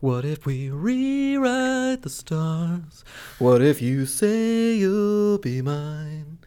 [0.00, 3.04] What if we rewrite the stars?
[3.40, 6.38] What if you say you'll be mine?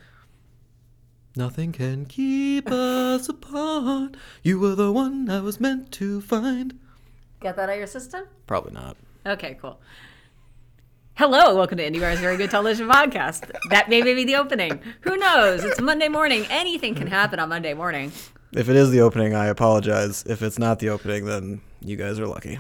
[1.35, 4.15] Nothing can keep us apart.
[4.41, 6.79] You were the one I was meant to find.
[7.41, 8.23] Got that out of your system?
[8.47, 8.95] Probably not.
[9.25, 9.81] Okay, cool.
[11.15, 13.51] Hello, welcome to IndieWire's Very Good Television Podcast.
[13.69, 14.79] That may be the opening.
[15.01, 15.65] Who knows?
[15.65, 16.45] It's Monday morning.
[16.49, 18.13] Anything can happen on Monday morning.
[18.53, 20.23] If it is the opening, I apologize.
[20.27, 22.59] If it's not the opening, then you guys are lucky.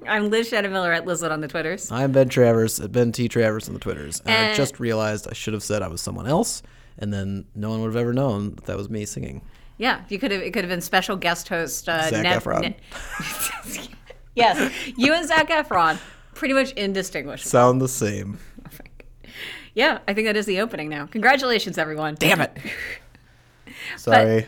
[0.08, 1.92] I'm Liz Shannon Miller at Lizlet on the Twitters.
[1.92, 3.28] I'm Ben Travers at Ben T.
[3.28, 4.20] Travers on the Twitters.
[4.26, 6.60] And I just realized I should have said I was someone else,
[6.98, 9.42] and then no one would have ever known that, that was me singing.
[9.78, 10.40] Yeah, you could have.
[10.42, 12.60] It could have been special guest host uh, Zac Nev- Efron.
[12.62, 13.88] Ne-
[14.34, 15.98] yes, you and Zac Efron,
[16.34, 17.48] pretty much indistinguishable.
[17.48, 18.38] Sound the same.
[19.74, 21.06] Yeah, I think that is the opening now.
[21.06, 22.16] Congratulations, everyone.
[22.18, 22.56] Damn it.
[23.98, 24.46] Sorry.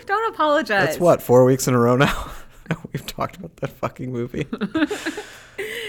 [0.06, 0.86] Don't apologize.
[0.86, 2.30] That's what, four weeks in a row now?
[2.92, 4.46] We've talked about that fucking movie.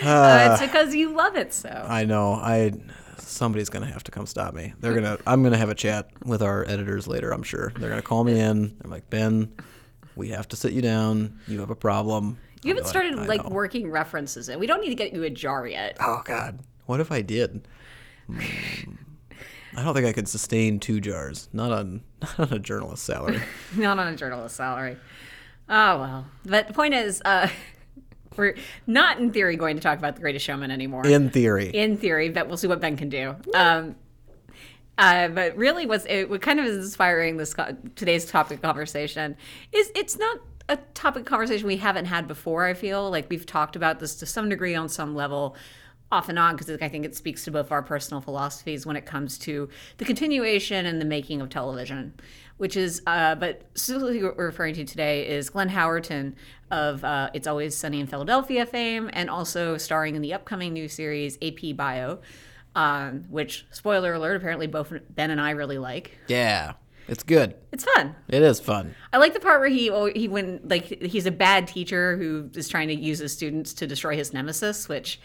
[0.04, 1.70] Uh, it's because you love it so.
[1.70, 2.34] I know.
[2.34, 2.74] I
[3.18, 4.74] somebody's gonna have to come stop me.
[4.80, 5.18] They're gonna.
[5.26, 7.32] I'm gonna have a chat with our editors later.
[7.32, 8.77] I'm sure they're gonna call me in.
[8.84, 9.52] I'm like Ben,
[10.15, 11.40] we have to sit you down.
[11.48, 12.37] You have a problem.
[12.62, 14.60] You haven't started "I like working references in.
[14.60, 15.98] We don't need to get you a jar yet.
[15.99, 17.68] Oh God, what if I did?
[19.77, 21.49] I don't think I could sustain two jars.
[21.54, 23.41] Not on not on a journalist salary.
[23.76, 24.98] Not on a journalist salary.
[25.70, 26.26] Oh well.
[26.45, 27.49] But the point is, uh,
[28.37, 28.55] we're
[28.87, 31.05] not in theory going to talk about the Greatest Showman anymore.
[31.05, 33.35] In theory, in theory, but we'll see what Ben can do.
[33.53, 33.96] Um,
[34.98, 37.53] uh, but really, what's it, what kind of is inspiring this
[37.96, 39.35] today's topic of conversation
[39.71, 42.65] is it's not a topic conversation we haven't had before.
[42.65, 45.55] I feel like we've talked about this to some degree on some level,
[46.16, 49.05] off and on, because I think it speaks to both our personal philosophies when it
[49.05, 52.13] comes to the continuation and the making of television.
[52.58, 56.36] Which is, uh, but specifically what we're referring to today is Glenn Howerton
[56.71, 60.88] of uh, It's Always Sunny in Philadelphia fame, and also starring in the upcoming new
[60.88, 62.20] series AP Bio,
[62.74, 66.18] um, which, spoiler alert, apparently both Ben and I really like.
[66.30, 66.74] yeah,
[67.08, 67.56] it's good.
[67.72, 68.16] It's fun.
[68.30, 68.96] It is fun.
[69.14, 72.50] I like the part where he oh, he went like he's a bad teacher who
[72.56, 75.20] is trying to use his students to destroy his nemesis, which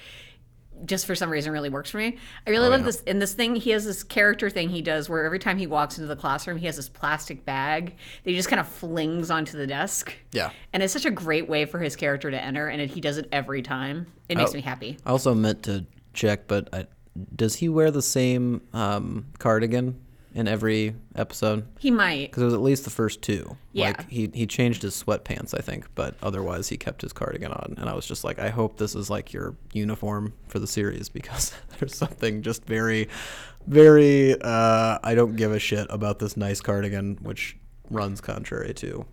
[0.84, 2.16] just for some reason really works for me.
[2.46, 2.86] I really love yeah.
[2.86, 3.56] this And this thing.
[3.56, 6.56] He has this character thing he does where every time he walks into the classroom,
[6.58, 10.14] he has this plastic bag that he just kind of flings onto the desk.
[10.32, 10.50] Yeah.
[10.72, 13.28] And it's such a great way for his character to enter, and he does it
[13.32, 14.06] every time.
[14.28, 14.54] It makes Oh.
[14.54, 14.96] me happy.
[15.04, 16.86] I also meant to check, but I,
[17.34, 20.00] does he wear the same um, cardigan
[20.34, 21.66] in every episode?
[21.78, 22.30] He might.
[22.30, 23.56] Because it was at least the first two.
[23.72, 23.88] Yeah.
[23.88, 27.74] Like he he changed his sweatpants, I think, but otherwise he kept his cardigan on.
[27.78, 31.08] And I was just like, I hope this is like your uniform for the series
[31.18, 33.08] because there's something just very,
[33.66, 37.56] very uh, I don't give a shit about this nice cardigan, which
[37.90, 39.04] runs contrary to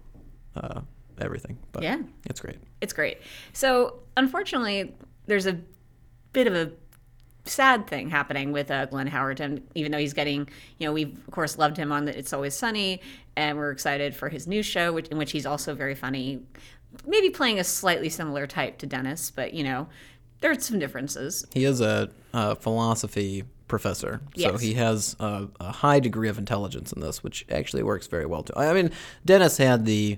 [0.56, 0.81] uh,
[1.19, 1.57] everything.
[1.72, 2.00] But Yeah.
[2.25, 2.57] it's great.
[2.81, 3.17] It's great.
[3.53, 4.95] So, unfortunately,
[5.25, 5.59] there's a
[6.33, 6.72] bit of a
[7.47, 11.31] sad thing happening with uh, Glenn Howerton, even though he's getting, you know, we've of
[11.31, 13.01] course loved him on the It's Always Sunny,
[13.35, 16.41] and we're excited for his new show, which, in which he's also very funny,
[17.05, 19.87] maybe playing a slightly similar type to Dennis, but you know,
[20.41, 21.45] there's some differences.
[21.53, 24.61] He is a, uh philosophy professor, so Yes.
[24.61, 28.43] he has a, a high degree of intelligence in this, which actually works very well
[28.43, 28.53] too.
[28.55, 28.91] I mean,
[29.25, 30.17] Dennis had the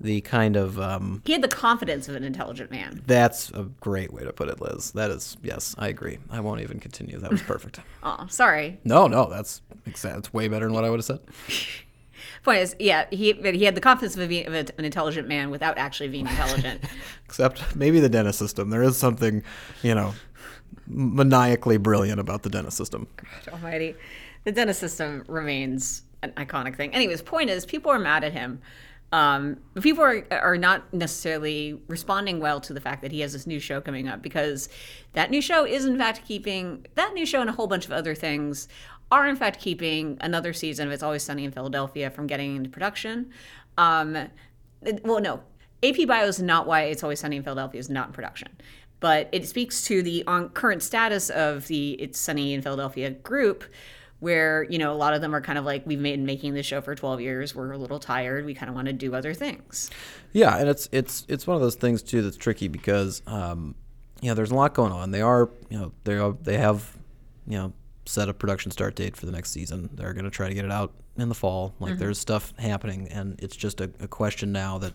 [0.00, 3.02] the kind of um, He had the confidence of an intelligent man.
[3.06, 4.90] that's a great way to put it, Liz.
[4.92, 6.18] That is yes, I agree.
[6.30, 7.18] I won't even continue.
[7.18, 7.80] That was perfect.
[8.02, 8.78] Oh, sorry.
[8.84, 9.62] no, no, that's.
[10.02, 11.20] That's way better than what I would have said.
[12.42, 15.78] Point is, yeah, he he had the confidence of, a, of an intelligent man without
[15.78, 16.82] actually being intelligent.
[17.24, 18.68] Except maybe the Dennis system.
[18.70, 19.42] There is something,
[19.82, 20.12] you know,
[20.86, 23.06] maniacally brilliant about the Dennis system.
[23.16, 23.94] God almighty.
[24.44, 26.94] The Dennis system remains an iconic thing.
[26.94, 28.60] Anyways, point is, people are mad at him.
[29.14, 33.46] Um, people are, are not necessarily responding well to the fact that he has this
[33.46, 34.68] new show coming up because
[35.12, 37.92] that new show is, in fact, keeping that new show and a whole bunch of
[37.92, 38.66] other things
[39.12, 42.68] are, in fact, keeping another season of It's Always Sunny in Philadelphia from getting into
[42.70, 43.30] production.
[43.78, 44.16] Um,
[44.82, 45.44] it- well, no,
[45.84, 48.48] AP Bio is not why It's Always Sunny in Philadelphia is not in production,
[48.98, 53.62] but it speaks to the on current status of the It's Sunny in Philadelphia group,
[54.20, 56.66] where you know a lot of them are kind of like we've been making this
[56.66, 59.34] show for 12 years, we're a little tired, we kind of want to do other
[59.34, 59.90] things.
[60.32, 63.74] Yeah, and it's it's it's one of those things too that's tricky because um,
[64.20, 65.10] you know there's a lot going on.
[65.10, 66.96] They are you know they are they have
[67.46, 67.72] you know
[68.06, 69.90] set a production start date for the next season.
[69.94, 71.74] They're going to try to get it out in the fall.
[71.78, 74.94] Like there's stuff happening, and it's just a, a question now that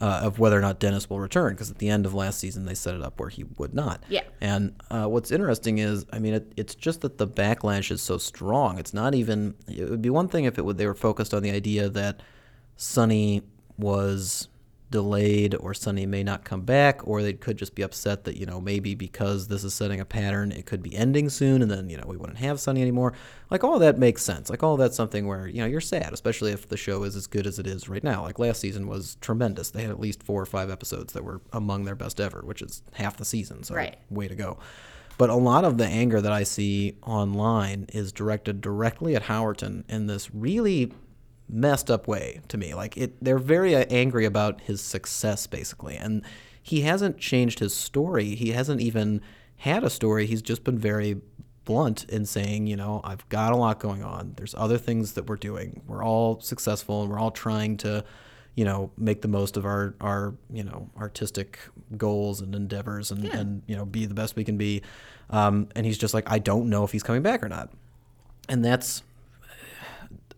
[0.00, 1.54] uh, of whether or not Dennis will return.
[1.54, 4.02] Because at the end of last season, they set it up where he would not.
[4.08, 4.22] Yeah.
[4.40, 8.18] And uh, what's interesting is, I mean, it, it's just that the backlash is so
[8.18, 8.78] strong.
[8.78, 9.54] It's not even.
[9.68, 12.20] It would be one thing if it would they were focused on the idea that
[12.76, 13.42] Sunny
[13.78, 14.48] was
[14.94, 18.46] delayed or Sunny may not come back, or they could just be upset that, you
[18.46, 21.90] know, maybe because this is setting a pattern, it could be ending soon and then,
[21.90, 23.12] you know, we wouldn't have Sunny anymore.
[23.50, 24.48] Like all that makes sense.
[24.48, 27.26] Like all that's something where, you know, you're sad, especially if the show is as
[27.26, 28.22] good as it is right now.
[28.22, 29.70] Like last season was tremendous.
[29.70, 32.62] They had at least four or five episodes that were among their best ever, which
[32.62, 33.64] is half the season.
[33.64, 33.96] So Right.
[34.10, 34.58] way to go.
[35.18, 39.82] But a lot of the anger that I see online is directed directly at Howerton
[39.88, 40.92] in this really
[41.48, 42.74] messed up way to me.
[42.74, 46.22] Like it, they're very uh, angry about his success, basically, and
[46.62, 48.34] he hasn't changed his story.
[48.34, 49.20] He hasn't even
[49.58, 50.26] had a story.
[50.26, 51.20] He's just been very
[51.64, 54.34] blunt in saying, you know, I've got a lot going on.
[54.36, 55.82] There's other things that we're doing.
[55.86, 58.04] We're all successful, and we're all trying to
[58.54, 61.58] you know, make the most of our, our you know, artistic
[61.96, 64.82] goals and endeavors and, and you know, be the best we can be.
[65.30, 67.70] Um, and he's just like, I don't know if he's coming back or not.
[68.48, 69.02] And that's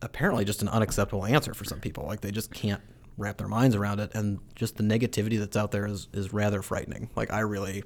[0.03, 2.05] apparently just an unacceptable answer for some people.
[2.07, 2.81] Like they just can't
[3.19, 4.11] wrap their minds around it.
[4.15, 7.11] And just the negativity that's out there is, is rather frightening.
[7.17, 7.85] Like I really,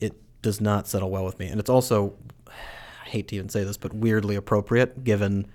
[0.00, 1.48] it does not settle well with me.
[1.48, 2.14] And it's also,
[2.46, 5.46] I hate to even say this, but weirdly appropriate given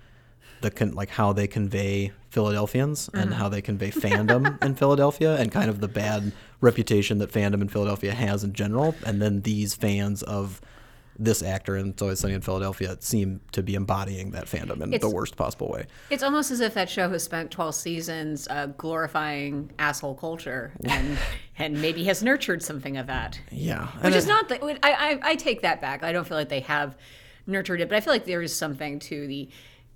[0.62, 3.40] the con- like how they convey Philadelphians and mm-hmm.
[3.40, 6.32] how they convey fandom in Philadelphia and kind of the bad
[6.62, 8.96] reputation that fandom in Philadelphia has in general.
[9.06, 10.62] And then these fans of
[11.24, 14.92] this actor in It's Always Sunny in Philadelphia seem to be embodying that fandom in
[15.00, 15.86] the worst possible way.
[16.10, 21.18] It's almost as if that show has spent 12 seasons uh, glorifying asshole culture and
[21.58, 23.40] and maybe has nurtured something of that.
[23.52, 26.04] Yeah, Which And is it- not the, I, I I take that back.
[26.04, 26.96] I don't feel like they have
[27.48, 29.50] nurtured it, but I feel like there is something to the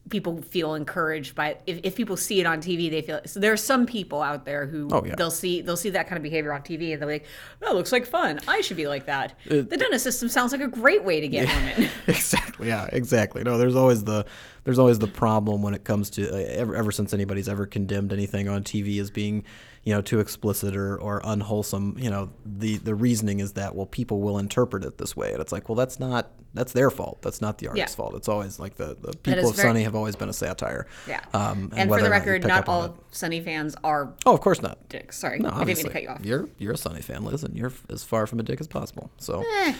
[0.09, 3.51] people feel encouraged by if, if people see it on TV, they feel so there
[3.51, 5.15] are some people out there who Oh, yeah.
[5.15, 7.25] they'll see they'll see that kind of behavior on TV and they're like,
[7.61, 8.39] that looks like fun.
[8.47, 9.35] I should be like that.
[9.45, 11.89] the Dennis system sounds like a great way to get women.
[12.07, 14.25] exactly yeah exactly no there's always the
[14.63, 18.11] there's always the problem when it comes to uh, ever, ever since anybody's ever condemned
[18.11, 19.43] anything on tv as being
[19.87, 23.85] you know too explicit or, or unwholesome you know the the reasoning is that well
[23.85, 27.21] people will interpret it this way and it's like well that's not that's their fault
[27.21, 27.95] that's not the artist's Yeah.
[28.03, 30.87] fault it's always like the, the people of very- sunny have always been a satire
[31.07, 31.21] Yeah.
[31.33, 34.89] um, and, for the not record, not all Sunny fans are oh of course not
[34.89, 35.17] dicks.
[35.17, 36.25] Sorry, no, I didn't mean to cut you off.
[36.25, 39.09] You're you're a Sunny fan, Liz, and you're as far from a dick as possible.
[39.17, 39.73] So, Eh.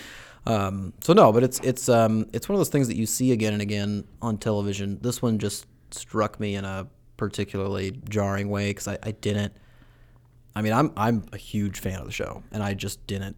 [0.45, 3.31] um, so no, but it's it's um it's one of those things that you see
[3.33, 5.00] again and again on television.
[5.01, 6.88] This one just struck me in a
[7.18, 9.53] particularly jarring way because I, I didn't.
[10.57, 13.36] I mean, I'm I'm a huge fan of the show, and I just didn't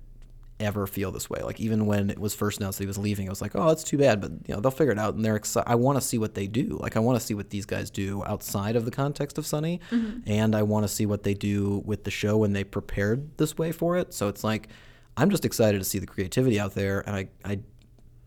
[0.57, 1.41] ever feel this way.
[1.41, 3.67] Like even when it was first announced that he was leaving, I was like, oh,
[3.67, 5.69] that's too bad, but you know they'll figure it out, and they're excited.
[5.69, 6.77] I want to see what they do.
[6.79, 9.81] Like I want to see what these guys do outside of the context of Sunny,
[10.27, 13.57] and I want to see what they do with the show when they prepared this
[13.57, 14.13] way for it.
[14.13, 14.69] So it's like
[15.17, 17.59] I'm just excited to see the creativity out there, and I I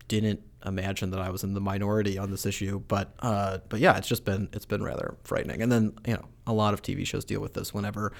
[0.07, 3.97] didn't imagine that I was in the minority on this issue, but uh, but yeah,
[3.97, 5.63] it's just been it's been rather frightening.
[5.63, 8.13] And then you know a lot of TV shows deal with this whenever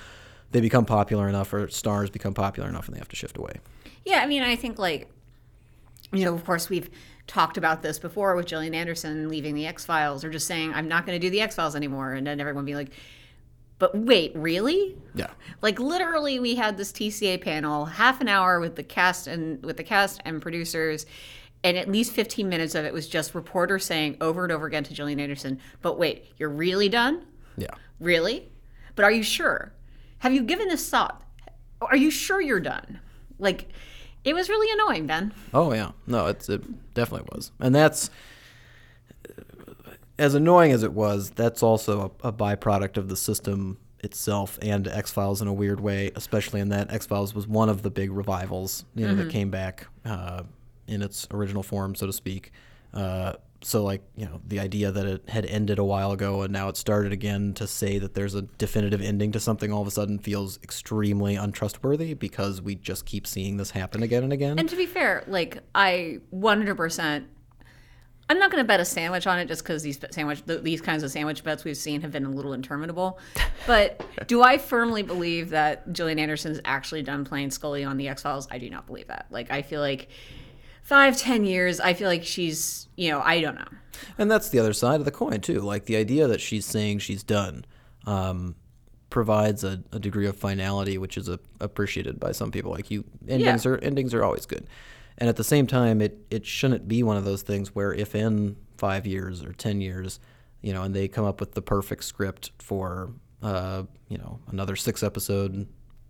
[0.53, 3.59] they become popular enough or stars become popular enough and they have to shift away.
[4.05, 5.09] Yeah, I mean, I think like,
[6.11, 6.89] you know, of course we've
[7.27, 10.87] talked about this before with Gillian Anderson leaving the X Files or just saying I'm
[10.87, 12.91] not going to do the X Files anymore, and then everyone be like,
[13.79, 14.95] but wait, really?
[15.15, 15.31] Yeah.
[15.61, 19.77] Like literally, we had this TCA panel, half an hour with the cast and with
[19.77, 21.05] the cast and producers,
[21.63, 24.83] and at least 15 minutes of it was just reporters saying over and over again
[24.83, 27.25] to Gillian Anderson, "But wait, you're really done?
[27.57, 27.73] Yeah.
[27.99, 28.49] Really?
[28.95, 29.73] But are you sure?
[30.23, 31.21] Have you given this thought?
[31.81, 32.99] Are you sure you're done?"
[33.39, 33.67] Like,
[34.23, 35.33] it was really annoying, Ben.
[35.53, 35.91] Oh yeah.
[36.07, 37.51] No, it's it definitely was.
[37.59, 38.09] And that's
[40.17, 44.87] as annoying as it was, that's also a, a byproduct of the system itself and
[44.87, 47.89] X Files in a weird way, especially in that X Files was one of the
[47.89, 50.43] big revivals, you know, that came back uh,
[50.87, 52.51] in its original form, so to speak.
[52.93, 53.33] Uh,
[53.63, 56.69] so, like, you know, the idea that it had ended a while ago and now
[56.69, 59.91] it started again to say that there's a definitive ending to something all of a
[59.91, 64.59] sudden feels extremely untrustworthy because we just keep seeing this happen again and again.
[64.59, 67.25] And to be fair, like I 100%.
[68.29, 71.03] I'm not going to bet a sandwich on it just because these sandwich these kinds
[71.03, 73.19] of sandwich bets we've seen have been a little interminable.
[73.65, 78.23] But do I firmly believe that Gillian Anderson's actually done playing Scully on the X
[78.23, 78.45] Files?
[78.51, 79.27] I do not believe that.
[79.29, 80.09] Like I feel like
[80.83, 81.79] five, ten years.
[81.79, 83.67] I feel like she's you know I don't know.
[84.17, 85.59] And that's the other side of the coin too.
[85.59, 87.65] Like the idea that she's saying she's done
[88.05, 88.55] um,
[89.09, 92.71] provides a, a degree of finality, which is a, appreciated by some people.
[92.71, 94.67] Like you, endings are endings are always good.
[95.17, 98.15] And at the same time, it it shouldn't be one of those things where if
[98.15, 100.19] in five years or ten years,
[100.61, 103.11] you know, and they come up with the perfect script for
[103.41, 105.67] uh, you know another six episode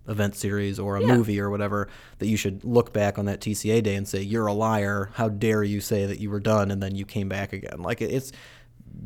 [0.08, 1.88] event series or a movie or whatever
[2.20, 5.30] that you should look back on that TCA day and say you're a liar how
[5.30, 8.32] dare you say that you were done and then you came back again like it's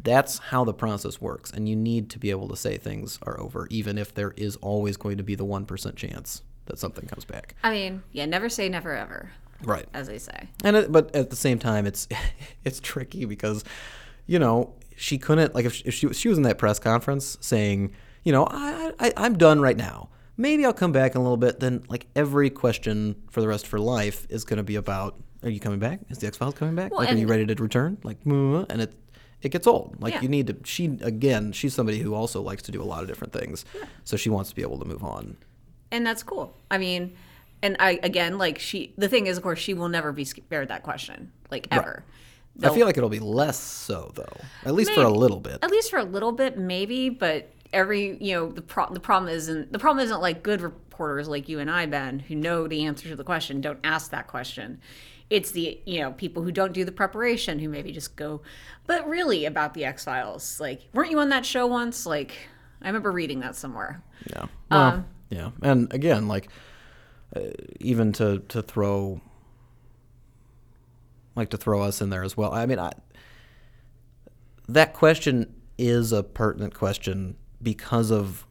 [0.03, 3.39] that's how the process works, and you need to be able to say things are
[3.39, 7.07] over, even if there is always going to be the one percent chance that something
[7.07, 7.55] comes back.
[7.63, 9.31] I mean, yeah, never say never ever,
[9.63, 9.85] Right.
[9.93, 10.49] as they say.
[10.63, 12.07] And it, but at the same time, it's
[12.65, 13.63] it's tricky because,
[14.25, 17.37] you know, she couldn't like if she, if she, she was in that press conference
[17.39, 20.09] saying, you know, I, I I'm done right now.
[20.37, 21.59] Maybe I'll come back in a little bit.
[21.59, 25.19] Then like every question for the rest of her life is going to be about,
[25.43, 25.99] are you coming back?
[26.09, 26.91] Is the X Files coming back?
[26.91, 27.97] Well, like, are you ready to return?
[28.03, 28.93] Like, and it
[29.41, 29.95] it gets old.
[30.01, 30.21] Like Yeah.
[30.21, 30.57] you need to.
[30.63, 33.83] She again, she's somebody who also likes to do a lot of different things, Yeah.
[34.03, 35.37] so she wants to be able to move on.
[35.91, 36.53] and that's cool.
[36.69, 37.15] I mean,
[37.63, 40.67] and I again, like she, the thing is, of course, she will never be spared
[40.69, 42.03] that question, like ever.
[42.03, 45.59] I They'll- feel like it'll be less so though, at least for a little bit.
[45.61, 47.09] at least for a little bit, maybe.
[47.09, 51.27] But every, you know, the pro- the problem isn't the problem isn't like good reporters
[51.27, 54.27] like you and I, Ben, who know the answer to the question, don't ask that
[54.27, 54.81] question.
[55.29, 58.41] It's the you know people who don't do the preparation who maybe just go,
[58.85, 62.05] but really about the X Files, like weren't you on that show once?
[62.05, 62.33] Like
[62.81, 64.01] I remember reading that somewhere.
[64.29, 64.45] Yeah.
[64.71, 65.51] Well, Um, yeah.
[65.61, 66.49] And again, like
[67.35, 67.41] uh,
[67.79, 69.19] even to to throw
[71.35, 72.53] like to throw us in there as well.
[72.53, 72.93] I mean, I,
[74.69, 78.45] that question is a pertinent question because of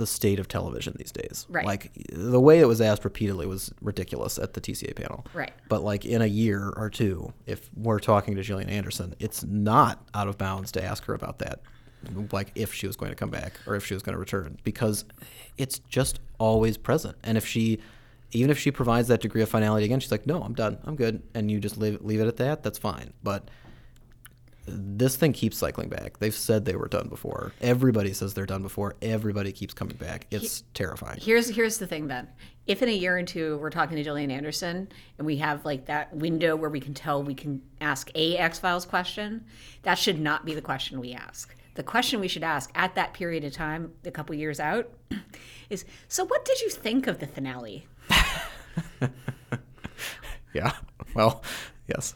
[0.00, 1.46] the state of television these days.
[1.48, 1.66] Right.
[1.66, 5.26] Like the way it was asked repeatedly was ridiculous at the TCA panel.
[5.34, 5.52] Right.
[5.68, 10.02] But like in a year or two, if we're talking to Gillian Anderson, it's not
[10.14, 11.60] out of bounds to ask her about that.
[12.32, 14.58] Like if she was going to come back or if she was going to return,
[14.64, 15.04] because
[15.58, 17.16] it's just always present.
[17.22, 17.78] And if she,
[18.32, 20.96] even if she provides that degree of finality again, she's like, "No, I'm done, I'm
[20.96, 22.62] good," and you just leave leave it at that.
[22.62, 23.12] That's fine.
[23.22, 23.50] But
[24.72, 26.18] this thing keeps cycling back.
[26.18, 27.52] They've said they were done before.
[27.60, 28.96] Everybody says they're done before.
[29.02, 30.26] Everybody keeps coming back.
[30.30, 31.18] It's terrifying.
[31.20, 32.28] Here's here's the thing then.
[32.66, 35.86] If in a year or two we're talking to Gillian Anderson and we have like
[35.86, 39.44] that window where we can tell we can ask a X Files question,
[39.82, 41.54] that should not be the question we ask.
[41.74, 44.90] The question we should ask at that period of time, a couple years out,
[45.70, 47.86] is so what did you think of the finale?
[50.52, 50.72] Yeah.
[51.14, 51.42] Well,
[51.88, 52.14] yes.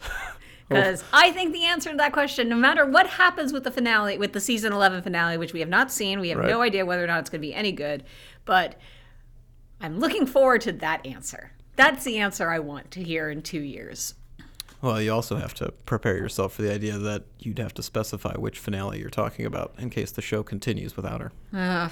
[0.71, 0.77] Oh.
[0.77, 4.17] Because I think the answer to that question, no matter what happens with the finale,
[4.17, 7.05] with the season 11 finale, which we have not seen, we have no idea whether
[7.05, 8.03] or not it's going to be any good,
[8.45, 8.77] but
[9.81, 11.53] I'm looking forward to that answer.
[11.77, 14.15] That's the answer I want to hear in two years.
[14.81, 18.35] Well, you also have to prepare yourself for the idea that you'd have to specify
[18.35, 21.33] which finale you're talking about in case the show continues without her.
[21.55, 21.91] Ugh.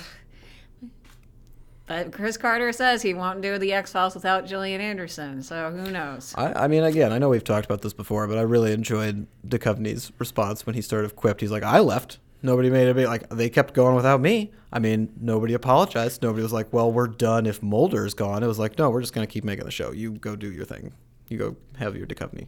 [1.93, 5.91] But Chris Carter says he won't do the X Files without Gillian Anderson, so who
[5.91, 6.33] knows?
[6.39, 9.27] I, I mean, again, I know we've talked about this before, but I really enjoyed
[9.47, 11.43] Duchovny's response when he sort of quipped.
[11.43, 12.19] He's like, I left.
[12.43, 14.53] Nobody made it be like, they kept going without me.
[14.73, 16.23] I mean, nobody apologized.
[16.23, 18.43] Nobody was like, well, we're done if Mulder's gone.
[18.43, 19.91] It was like, no, we're just going to keep making the show.
[19.91, 20.95] You go do your thing.
[21.29, 22.47] You go have your Duchovny.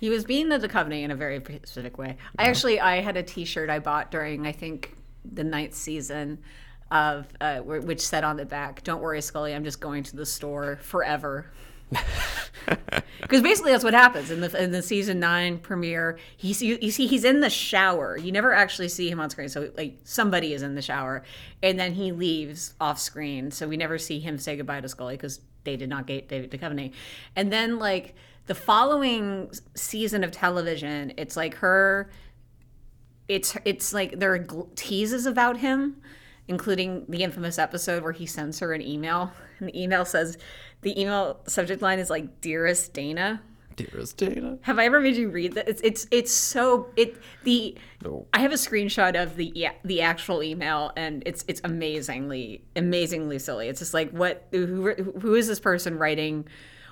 [0.00, 2.16] He was being the Duchovny in a very specific way.
[2.36, 6.40] I actually I had a T-shirt I bought during I think the ninth season
[6.92, 10.26] of uh, which said on the back, "Don't worry, Scully, I'm just going to the
[10.26, 11.50] store forever."
[13.22, 16.18] Because basically that's what happens in the in the season nine premiere.
[16.36, 18.16] He's you, you see he's in the shower.
[18.16, 19.48] You never actually see him on screen.
[19.48, 21.22] So like somebody is in the shower,
[21.62, 23.50] and then he leaves off screen.
[23.50, 26.50] So we never see him say goodbye to Scully because they did not get David
[26.50, 26.92] Duchovny.
[27.36, 28.14] And then like
[28.46, 32.10] the following season of television, it's like her
[33.28, 36.02] it's it's like there are teases about him
[36.48, 40.36] including the infamous episode where he sends her an email and the email says
[40.82, 43.40] the email subject line is like dearest dana
[43.74, 44.58] Dearest Dana.
[44.62, 48.26] have i ever made you read that it's it's it's so it the No.
[48.34, 53.38] i have a screenshot of the yeah, the actual email and it's it's amazingly amazingly
[53.38, 56.46] silly it's just like what who, who is this person writing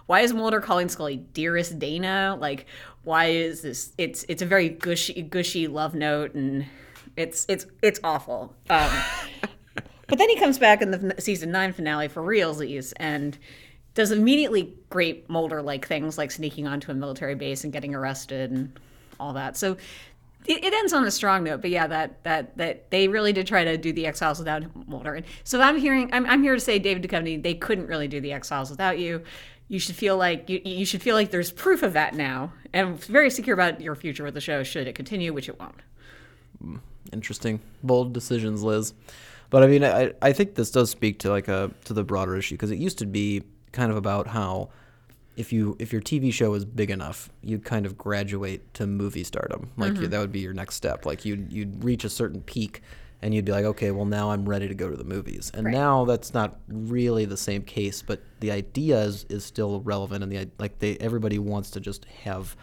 [0.06, 2.36] why is Mulder calling Scully dearest Dana?
[2.40, 2.66] Like,
[3.04, 3.92] why is this?
[3.96, 6.66] It's it's a very gushy gushy love note, and
[7.20, 8.54] it's it's it's awful.
[8.68, 8.90] Um,
[10.06, 13.38] but then he comes back in the season nine finale for realsies and
[13.94, 18.50] does immediately great Mulder like things like sneaking onto a military base and getting arrested
[18.50, 18.78] and
[19.18, 19.56] all that.
[19.56, 19.76] So
[20.46, 23.46] it, it ends on a strong note, but yeah, that that that they really did
[23.46, 25.14] try to do the X Files without Mulder.
[25.14, 28.20] And so I'm hearing, I'm, I'm here to say, David Duchovny, they couldn't really do
[28.20, 29.22] the X Files without you.
[29.68, 33.02] You should feel like you, you should feel like there's proof of that now, and
[33.04, 36.80] very secure about your future with the show should it continue, which it won't.
[37.12, 37.60] Interesting.
[37.82, 38.94] Bold decisions liz.
[39.50, 42.36] But i mean i, I think this does speak to like a to the broader
[42.36, 43.42] issue because it used to be
[43.72, 44.68] kind of about how
[45.36, 49.24] if you if your tv show is big enough you'd kind of graduate to movie
[49.24, 49.70] stardom.
[49.76, 51.04] Like you, that would be your next step.
[51.04, 52.82] Like you'd you'd reach a certain peak
[53.22, 55.50] and you'd be like okay well now i'm ready to go to the movies.
[55.52, 55.72] And Right.
[55.74, 60.30] now that's not really the same case but the idea is, is still relevant and
[60.30, 62.54] the like they everybody wants to just have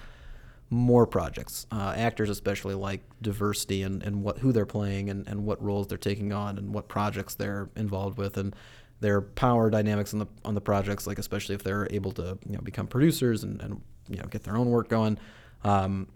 [0.69, 1.65] more projects.
[1.71, 5.87] Uh, actors especially like diversity and, and what who they're playing and, and what roles
[5.87, 8.55] they're taking on and what projects they're involved with and
[8.99, 12.53] their power dynamics on the on the projects, like especially if they're able to you
[12.53, 15.17] know become producers and, and you know get their own work going.
[15.63, 16.07] Um,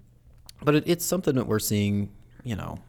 [0.63, 2.11] but it, it's something that we're seeing.
[2.43, 2.79] You know,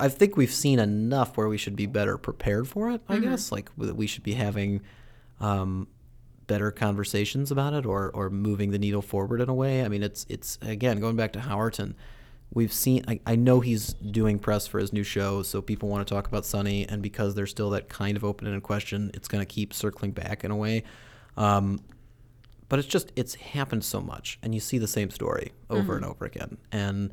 [0.00, 3.02] I think we've seen enough where we should be better prepared for it.
[3.08, 4.80] I guess like that we should be having.
[5.40, 5.88] Um,
[6.48, 9.84] better conversations about it or, or moving the needle forward in a way.
[9.84, 11.94] I mean, it's it's again going back to Howerton.
[12.52, 13.04] We've seen.
[13.06, 16.26] I, I know he's doing press for his new show, so people want to talk
[16.26, 19.74] about Sunny, and because there's still that kind of open-ended question, it's going to keep
[19.74, 20.82] circling back in a way.
[21.36, 21.80] Um,
[22.70, 26.04] but it's just it's happened so much, and you see the same story over and
[26.04, 27.12] over again, and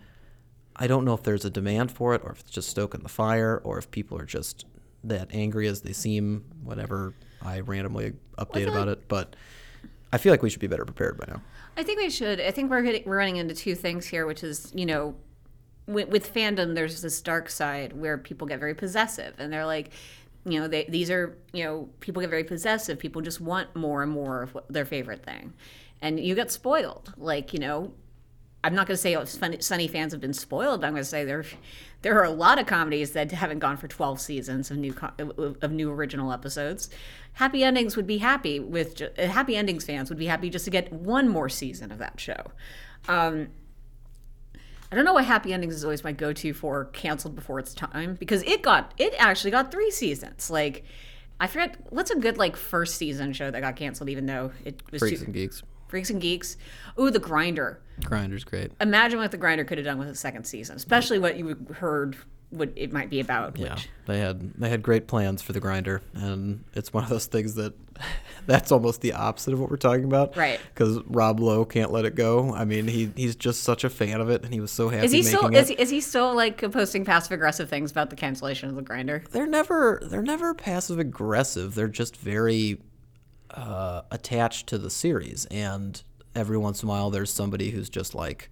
[0.77, 3.09] I don't know if there's a demand for it, or if it's just stoking the
[3.09, 4.65] fire, or if people are just
[5.03, 6.45] that angry as they seem.
[6.63, 7.13] Whatever
[7.45, 9.35] I randomly update about it, but
[10.11, 11.41] I feel like we should be better prepared by now.
[11.77, 12.39] I think we should.
[12.39, 15.15] I think we're hitting, we're running into two things here, which is you know,
[15.87, 19.91] with, with fandom, there's this dark side where people get very possessive, and they're like,
[20.45, 22.97] you know, they, these are you know, people get very possessive.
[22.97, 25.53] People just want more and more of what, their favorite thing,
[26.01, 27.13] and you get spoiled.
[27.17, 27.93] Like you know,
[28.65, 30.81] I'm not going to say oh, Sunny, fans have been spoiled.
[30.81, 31.45] But I'm going to say there,
[32.01, 35.57] there are a lot of comedies that haven't gone for 12 seasons of new of
[35.61, 36.89] of new original episodes.
[37.33, 40.71] Happy endings would be happy with uh, happy endings fans would be happy just to
[40.71, 42.51] get one more season of that show.
[43.07, 43.49] Um,
[44.91, 48.15] I don't know why Happy Endings is always my go-to for canceled before its time
[48.15, 50.49] because it got it actually got three seasons.
[50.49, 50.85] Like
[51.39, 54.81] I forget what's a good like first season show that got canceled even though it
[54.91, 56.57] was Freaks too, and geeks, Freaks and Geeks.
[56.99, 58.71] Ooh, The Grinder grinders, great.
[58.81, 62.17] imagine what the grinder could have done with a second season especially what you heard
[62.49, 65.59] what it might be about Yeah, which they had they had great plans for the
[65.59, 67.73] grinder, and it's one of those things that
[68.45, 70.37] that's almost the opposite of what we're talking about.
[70.37, 70.59] Right.
[70.73, 72.53] Because Rob Lowe can't let it go.
[72.53, 75.05] I mean, he he's just such a fan of it, and he was so happy
[75.05, 75.55] is he making still it.
[75.55, 78.81] is he, is he still like posting passive aggressive things about the cancellation of the
[78.81, 81.75] grinder they're never they're never passive aggressive.
[81.75, 82.79] They're just very
[83.55, 86.01] uh, attached to the series, and
[86.35, 88.49] every once in a while, there's somebody who's just like,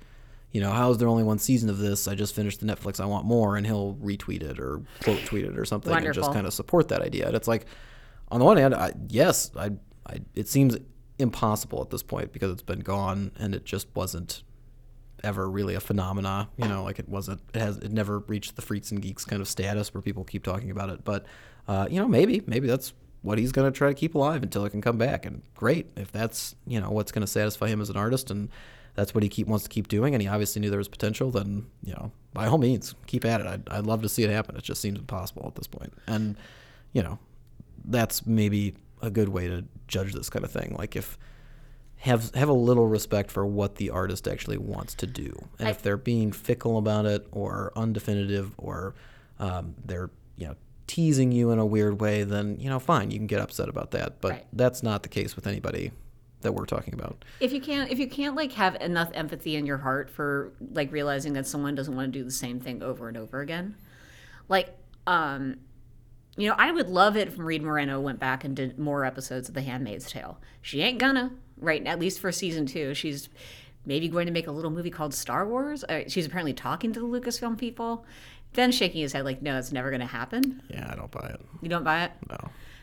[0.52, 2.08] you know, how is there only one season of this?
[2.08, 3.00] I just finished the Netflix.
[3.00, 6.32] I want more, and he'll retweet it or quote tweet it or something, and just
[6.34, 7.28] kind of support that idea.
[7.28, 7.66] And it's like,
[8.30, 9.72] on the one hand, I, yes, I,
[10.08, 10.78] I, it seems
[11.20, 14.44] impossible at this point because it's been gone, and it just wasn't
[15.24, 16.50] ever really a phenomena.
[16.58, 17.42] You know, like it wasn't.
[17.54, 17.78] It has.
[17.78, 20.90] It never reached the freaks and geeks kind of status where people keep talking about
[20.90, 21.04] it.
[21.04, 21.26] But
[21.68, 24.64] uh, you know, maybe maybe that's what he's going to try to keep alive until
[24.66, 25.26] it can come back.
[25.26, 28.50] And great if that's you know what's going to satisfy him as an artist and.
[28.96, 31.32] That's what he keep wants to keep doing, and he obviously knew there was potential.
[31.32, 33.48] Then, you know, by all means, keep at it.
[33.48, 34.56] I'd, I'd love to see it happen.
[34.56, 35.92] It just seems impossible at this point.
[36.06, 36.36] And,
[36.92, 37.18] you know,
[37.86, 40.76] that's maybe a good way to judge this kind of thing.
[40.78, 41.18] Like if
[42.02, 45.72] have have a little respect for what the artist actually wants to do, and I-
[45.72, 48.94] if they're being fickle about it or undefinitive or
[49.40, 50.56] um, they're you know
[50.94, 53.92] teasing you in a weird way, then you know fine, you can get upset about
[53.92, 54.22] that.
[54.22, 54.46] But Right.
[54.54, 55.92] that's not the case with anybody
[56.42, 57.24] that we're talking about.
[57.40, 60.92] if you can't if you can't like have enough empathy in your heart for like
[60.92, 63.76] realizing that someone doesn't want to do the same thing over and over again
[64.50, 64.76] like
[65.08, 65.56] um
[66.36, 69.48] you know i would love it if Reed Morano went back and did more episodes
[69.48, 73.30] of the handmaid's tale she ain't gonna right at least for season two she's
[73.86, 77.00] maybe going to make a little movie called star wars uh, she's apparently talking to
[77.00, 78.06] the lucasfilm people
[78.54, 80.62] then shaking his head like no it's never gonna happen.
[80.70, 81.42] Yeah, I don't buy it.
[81.62, 82.12] you don't buy it?
[82.30, 82.38] No.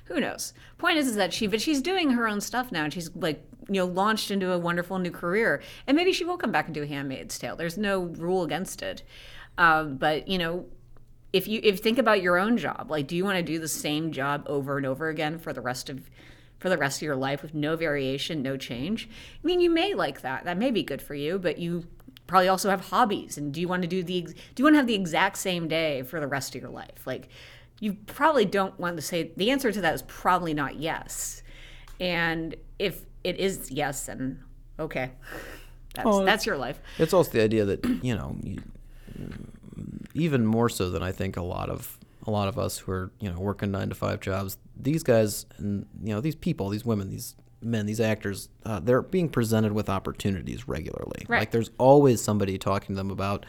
[0.04, 0.52] who knows?
[0.78, 3.44] Point is is that she but she's doing her own stuff now and she's like
[3.68, 5.62] you know launched into a wonderful new career.
[5.86, 7.56] And maybe she will come back and do handmaid's tale.
[7.56, 9.02] There's no rule against it.
[9.58, 10.66] Um, but you know
[11.32, 12.90] if you if you think about your own job.
[12.90, 15.60] Like do you want to do the same job over and over again for the
[15.60, 16.10] rest of
[16.58, 19.08] for the rest of your life with no variation no change?
[19.42, 20.44] I mean you may like that.
[20.44, 21.86] That may be good for you but you
[22.30, 24.78] probably also have hobbies and do you want to do the do you want to
[24.78, 27.04] have the exact same day for the rest of your life?
[27.04, 27.28] Like
[27.80, 31.42] you probably don't want to say the answer to that is probably not yes.
[31.98, 34.44] And if it is yes then
[34.78, 35.10] okay.
[35.94, 36.80] That's Well, that's your life.
[36.98, 38.62] It's also the idea that you know, you,
[40.14, 43.10] even more so than I think a lot of a lot of us who are
[43.18, 44.56] you know working nine to five jobs.
[44.76, 49.02] These guys and you know these people, these women, these men, these actors, uh, they're
[49.02, 51.26] being presented with opportunities regularly.
[51.28, 51.40] Right.
[51.40, 53.46] Like there's always somebody talking to them about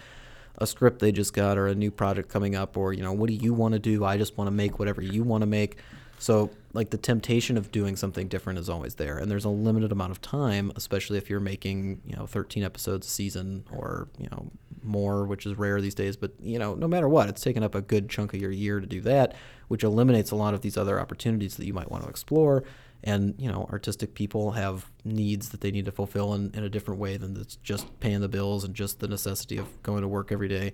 [0.58, 3.28] a script they just got or a new project coming up or you know what
[3.28, 4.04] do you want to do?
[4.04, 5.78] I just want to make whatever you want to make.
[6.20, 9.92] So like the temptation of doing something different is always there, and there's a limited
[9.92, 14.28] amount of time, especially if you're making you know 13 episodes a season or you
[14.32, 14.52] know
[14.84, 16.16] more, which is rare these days.
[16.16, 18.80] But you know no matter what, it's taken up a good chunk of your year
[18.80, 19.36] to do that,
[19.68, 22.64] which eliminates a lot of these other opportunities that you might want to explore.
[23.04, 26.70] And you know artistic people have needs that they need to fulfill in, in a
[26.70, 30.08] different way than it's just paying the bills and just the necessity of going to
[30.08, 30.74] work every day.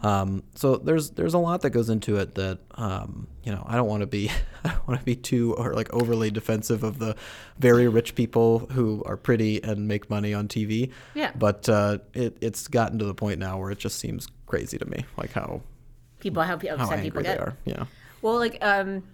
[0.00, 3.76] Um, so there's there's a lot that goes into it that um, you know I
[3.76, 4.30] don't want to be
[4.64, 7.16] I don't want to be too or like overly defensive of the
[7.58, 10.92] very rich people who are pretty and make money on TV.
[11.14, 11.32] Yeah.
[11.36, 14.86] But uh, it it's gotten to the point now where it just seems crazy to
[14.86, 15.62] me, like how
[16.20, 17.56] People how how upset angry people they are.
[17.64, 17.84] Yeah.
[18.22, 19.04] Well, like, um,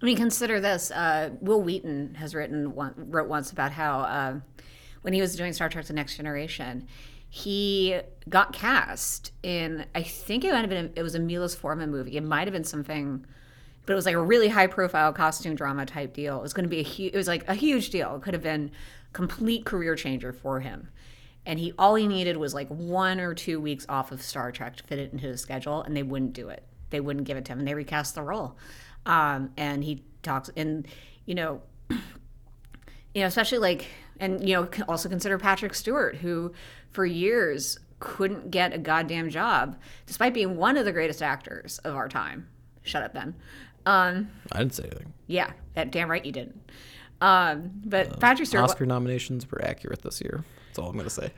[0.00, 0.90] I mean, consider this.
[0.90, 4.40] Uh, Wil Wheaton has written one, wrote once about how uh,
[5.02, 6.86] when he was doing Star Trek: The Next Generation,
[7.28, 9.84] he got cast in.
[9.94, 10.92] I think it might have been.
[10.96, 12.16] It was a Milos Forman movie.
[12.16, 13.26] It might have been something.
[13.86, 16.38] But it was like a really high profile costume drama type deal.
[16.38, 17.12] It was going to be a huge.
[17.12, 18.16] It was like a huge deal.
[18.16, 18.70] It could have been
[19.12, 20.88] complete career changer for him.
[21.46, 24.76] And he all he needed was like one or two weeks off of Star Trek
[24.76, 26.64] to fit it into his schedule, and they wouldn't do it.
[26.90, 28.56] They wouldn't give it to him, and they recast the role.
[29.06, 30.86] Um, and he talks, and
[31.26, 32.00] you know, you
[33.16, 33.86] know, especially like,
[34.18, 36.52] and you know, also consider Patrick Stewart, who
[36.90, 41.94] for years couldn't get a goddamn job, despite being one of the greatest actors of
[41.94, 42.48] our time.
[42.82, 43.34] Shut up, Ben.
[43.86, 45.12] Um, I didn't say anything.
[45.26, 46.70] yeah, that damn right you didn't.
[47.20, 50.44] Um, but Patrick Stewart, Oscar nominations were accurate this year.
[50.68, 51.30] That's all I'm gonna say.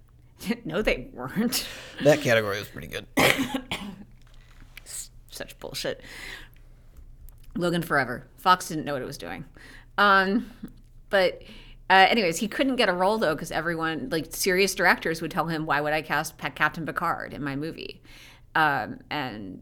[0.64, 1.66] no, they weren't.
[2.04, 3.06] That category was pretty good.
[5.30, 6.02] such bullshit.
[7.58, 8.26] Logan Forever.
[8.38, 9.44] Fox didn't know what it was doing.
[9.98, 10.50] Um,
[11.10, 11.42] but
[11.90, 15.46] uh, anyways, he couldn't get a role though because everyone, like serious directors, would tell
[15.46, 18.00] him, "Why would I cast Pa- Captain Picard in my movie?"
[18.54, 19.60] Um, and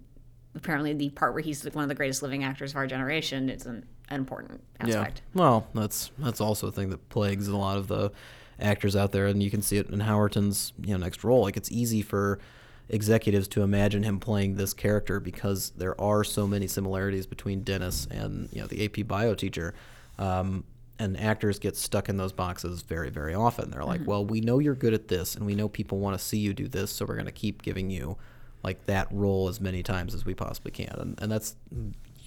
[0.55, 3.49] apparently, the part where he's like one of the greatest living actors of our generation
[3.49, 5.23] is an, an important aspect.
[5.35, 5.41] Yeah.
[5.41, 8.13] Well, that's that's also a thing that plagues a lot of the
[8.61, 11.43] actors out there, and you can see it in Howerton's you know next role.
[11.43, 12.39] Like it's easy for
[12.89, 18.07] executives to imagine him playing this character because there are so many similarities between Dennis
[18.11, 19.75] and you know the AP Bio teacher.
[20.19, 20.65] Um,
[20.99, 23.71] and actors get stuck in those boxes very, very often.
[23.71, 26.25] They're like, "Well, we know you're good at this, and we know people want to
[26.25, 28.17] see you do this, so we're going to keep giving you
[28.63, 31.57] like that role as many times as we possibly can." And, and that's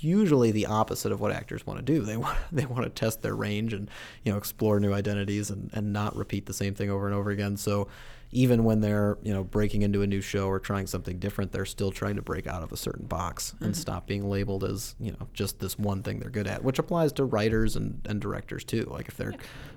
[0.01, 2.01] usually the opposite of what actors want to do.
[2.01, 3.89] They want they want to test their range and
[4.23, 7.31] you know explore new identities and, and not repeat the same thing over and over
[7.31, 7.57] again.
[7.57, 7.87] So
[8.31, 11.65] even when they're you know breaking into a new show or trying something different, they're
[11.65, 15.11] still trying to break out of a certain box and stop being labeled as you
[15.11, 18.63] know just this one thing they're good at, which applies to writers and, and directors
[18.63, 18.83] too.
[18.83, 19.33] Like if they're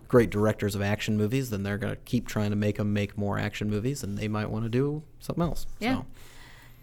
[0.09, 3.17] great directors of action movies, then they're going to keep trying to make them make
[3.17, 5.67] more action movies, and they might want to do something else.
[5.79, 5.95] Yeah.
[5.95, 6.07] So.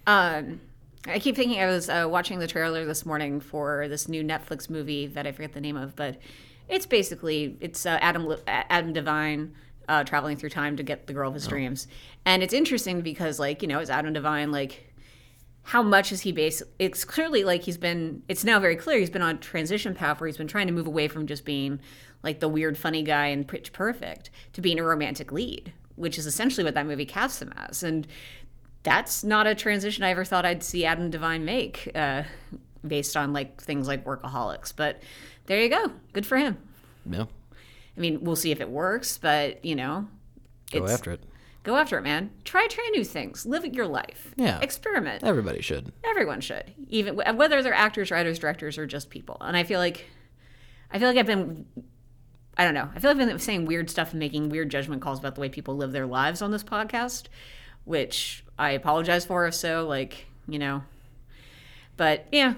[0.07, 0.61] Um,
[1.05, 4.69] I keep thinking I was uh, watching the trailer this morning for this new Netflix
[4.69, 6.17] movie that I forget the name of, but
[6.67, 9.53] it's basically it's uh, Adam Adam Devine
[9.89, 11.87] uh, traveling through time to get the girl of his dreams,
[12.25, 14.93] and it's interesting because like you know it's Adam Devine like
[15.63, 19.09] how much is he based it's clearly like he's been it's now very clear he's
[19.09, 21.79] been on a transition path where he's been trying to move away from just being
[22.23, 26.25] like the weird funny guy in pitch perfect to being a romantic lead which is
[26.25, 27.83] essentially what that movie casts him as.
[27.83, 28.07] And
[28.83, 32.23] that's not a transition i ever thought i'd see adam devine make uh,
[32.85, 34.73] based on like things like workaholics.
[34.75, 35.01] But
[35.45, 35.91] there you go.
[36.13, 36.57] Good for him.
[37.09, 37.25] Yeah,
[37.99, 40.07] i mean we'll see if it works but you know
[40.71, 41.21] go after it.
[41.63, 42.31] go after it man.
[42.45, 43.45] Try try new things.
[43.45, 44.33] Live your life.
[44.37, 44.59] Yeah.
[44.61, 45.23] experiment.
[45.23, 45.91] Everybody should.
[46.03, 46.73] everyone should.
[46.87, 49.37] Even whether they're actors writers directors or just people.
[49.41, 50.05] And i feel like
[50.91, 51.65] i feel like i've been
[52.57, 52.89] i don't know.
[52.95, 55.41] I feel like i've been saying weird stuff and making weird judgment calls about the
[55.41, 57.25] way people live their lives on this podcast
[57.85, 60.83] which i apologize for if so like you know.
[61.97, 62.53] But yeah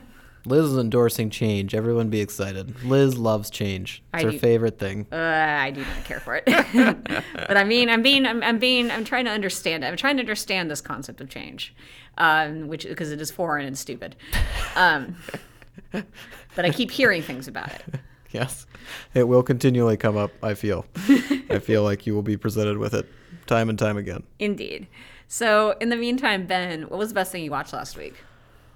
[0.45, 1.75] Liz is endorsing change.
[1.75, 2.84] Everyone be excited.
[2.84, 4.01] Liz loves change.
[4.13, 4.39] It's I her do.
[4.39, 5.06] favorite thing.
[5.12, 6.45] uh, i do not care for it
[7.47, 10.17] but i mean i'm being I'm, I'm being i'm trying to understand it i'm trying
[10.17, 11.75] to understand this concept of change
[12.17, 14.15] um, which because it is foreign and stupid
[14.75, 15.15] um,
[15.91, 17.84] but i keep hearing things about it
[18.32, 18.65] Yes.
[19.13, 20.86] It will continually come up, I feel.
[21.49, 23.06] I feel like you will be presented with it
[23.45, 24.23] time and time again.
[24.39, 24.88] Indeed.
[25.27, 28.15] So, in the meantime, Ben, what was the best thing you watched last week?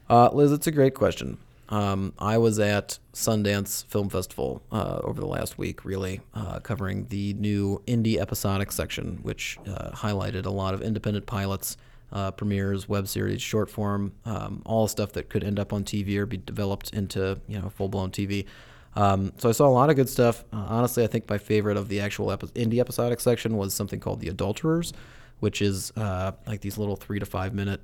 [0.10, 1.38] Uh, Liz, it's a great question.
[1.70, 7.08] Um, I was at Sundance Film Festival uh, over the last week, really, uh, covering
[7.08, 11.78] the new indie episodic section, which uh, highlighted a lot of independent pilots,
[12.12, 16.18] uh, premieres, web series, short form, um, all stuff that could end up on TV
[16.18, 18.46] or be developed into you know full blown TV.
[18.96, 20.46] Um, so I saw a lot of good stuff.
[20.54, 24.00] Uh, honestly, I think my favorite of the actual epi- indie episodic section was something
[24.00, 24.94] called The Adulterers,
[25.40, 27.82] which is uh, like these little three to five minute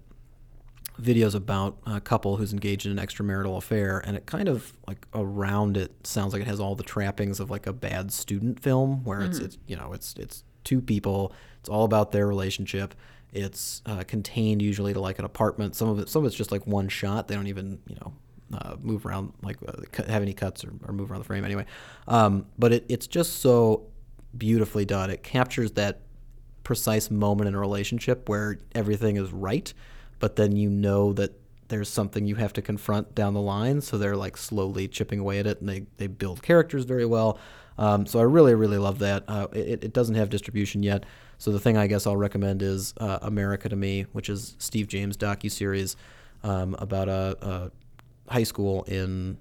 [0.99, 5.07] videos about a couple who's engaged in an extramarital affair and it kind of like
[5.13, 9.03] around it sounds like it has all the trappings of like a bad student film
[9.03, 12.93] where it's it's you know it's it's two people it's all about their relationship
[13.33, 16.51] it's uh, contained usually to like an apartment some of it some of it's just
[16.51, 18.13] like one shot they don't even you know
[18.53, 19.73] uh, move around, like uh,
[20.11, 21.65] have any cuts or, or, move around the frame anyway.
[22.07, 23.87] Um, but it, it's just so
[24.37, 25.09] beautifully done.
[25.09, 26.01] It captures that
[26.63, 29.73] precise moment in a relationship where everything is right,
[30.21, 31.33] but then you know that
[31.67, 33.81] there's something you have to confront down the line.
[33.81, 37.39] So they're like slowly chipping away at it, and they they build characters very well.
[37.77, 39.23] Um, so I really really love that.
[39.27, 41.05] Uh, it, it doesn't have distribution yet.
[41.37, 44.87] So the thing I guess I'll recommend is uh, America to Me, which is Steve
[44.87, 45.95] James docu series
[46.43, 49.37] um, about a, a, high school in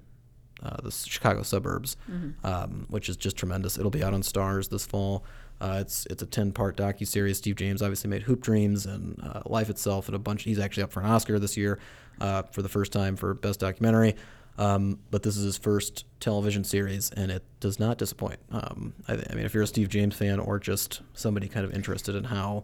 [0.63, 2.45] uh, the Chicago suburbs, mm-hmm.
[2.45, 3.77] um, which is just tremendous.
[3.77, 5.23] It'll be out on Starz this fall.
[5.61, 7.37] Uh, it's it's a ten part docu series.
[7.37, 10.43] Steve James obviously made Hoop Dreams and uh, Life Itself and a bunch.
[10.43, 11.79] He's actually up for an Oscar this year
[12.19, 14.15] uh, for the first time for best documentary.
[14.57, 18.39] Um, but this is his first television series, and it does not disappoint.
[18.51, 21.73] Um, I, I, mean, if you're a Steve James fan or just somebody kind of
[21.73, 22.63] interested in how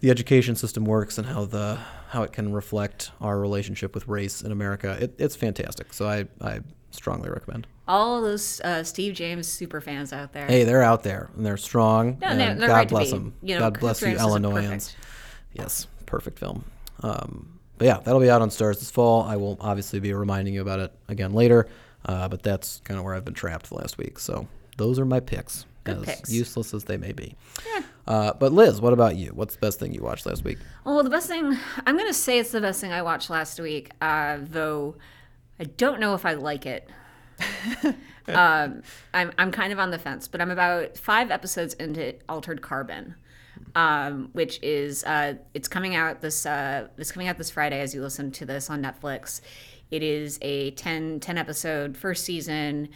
[0.00, 1.78] the education system works and how the
[2.10, 5.92] how it can reflect our relationship with race in America, it, it's fantastic.
[5.92, 7.66] So I, I strongly recommend.
[7.86, 10.46] All those uh, Steve James super fans out there.
[10.46, 12.18] Hey, they're out there and they're strong.
[12.20, 13.34] No, no, God right bless them.
[13.42, 14.94] You know, God bless you, Illinoisans.
[15.54, 16.64] Yes, perfect film.
[17.02, 19.22] Um, but yeah, that'll be out on Starz this fall.
[19.22, 21.68] I will obviously be reminding you about it again later.
[22.04, 24.18] Uh, but that's kind of where I've been trapped the last week.
[24.18, 24.46] So
[24.76, 26.32] those are my picks, Good as picks.
[26.32, 27.36] useless as they may be.
[27.66, 27.82] Yeah.
[28.06, 29.30] Uh, but Liz, what about you?
[29.34, 30.58] What's the best thing you watched last week?
[30.84, 33.60] Well, the best thing I'm going to say it's the best thing I watched last
[33.60, 34.96] week, uh, though
[35.60, 36.88] I don't know if I like it.
[38.28, 38.82] um,
[39.14, 43.14] I'm I'm kind of on the fence, but I'm about five episodes into Altered Carbon
[43.74, 47.94] um, which is uh, it's coming out this uh, it's coming out this Friday as
[47.94, 49.40] you listen to this on Netflix.
[49.90, 52.90] It is a 10, 10 episode first season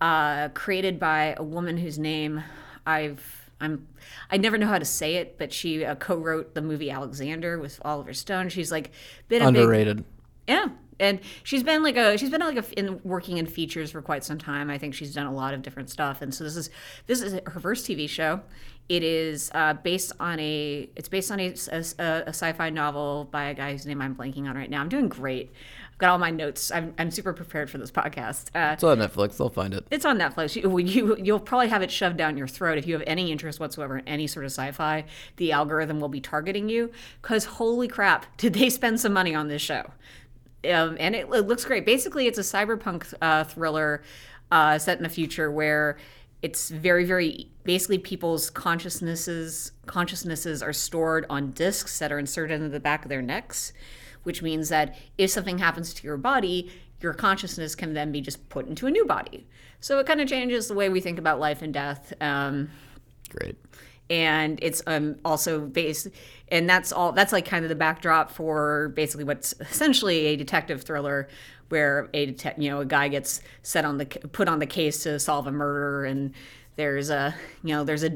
[0.00, 2.42] uh, created by a woman whose name
[2.86, 3.88] I've I'm
[4.30, 7.80] I never know how to say it, but she uh, co-wrote the movie Alexander with
[7.84, 8.50] Oliver Stone.
[8.50, 8.90] She's like
[9.28, 9.98] been underrated.
[9.98, 10.04] Big,
[10.48, 14.02] yeah, and she's been like a she's been like a, in working in features for
[14.02, 14.70] quite some time.
[14.70, 16.70] I think she's done a lot of different stuff, and so this is
[17.06, 18.40] this is her first TV show.
[18.88, 23.46] It is uh, based on a it's based on a, a, a, sci-fi novel by
[23.46, 24.80] a guy whose name I'm blanking on right now.
[24.80, 25.52] I'm doing great.
[25.90, 26.70] I've got all my notes.
[26.70, 28.48] I'm, I'm super prepared for this podcast.
[28.54, 29.38] Uh, it's on Netflix.
[29.38, 29.86] They'll find it.
[29.90, 30.54] It's on Netflix.
[30.54, 33.58] You, you you'll probably have it shoved down your throat if you have any interest
[33.58, 35.04] whatsoever in any sort of sci-fi.
[35.36, 39.48] The algorithm will be targeting you because holy crap, did they spend some money on
[39.48, 39.90] this show?
[40.70, 41.86] Um, and it, it, looks great.
[41.86, 44.02] Basically, it's a cyberpunk uh, thriller
[44.50, 45.96] uh, set in the future where
[46.42, 52.68] it's very very basically people's consciousnesses consciousnesses are stored on disks that are inserted into
[52.68, 53.72] the back of their necks
[54.22, 58.48] which means that if something happens to your body your consciousness can then be just
[58.48, 59.46] put into a new body
[59.80, 62.68] so it kind of changes the way we think about life and death um,
[63.30, 63.56] great
[64.08, 66.08] and it's um, also based
[66.48, 70.82] and that's all that's like kind of the backdrop for basically what's essentially a detective
[70.82, 71.28] thriller
[71.68, 75.18] where a you know a guy gets set on the put on the case to
[75.18, 76.32] solve a murder and
[76.76, 78.14] there's a you know there's a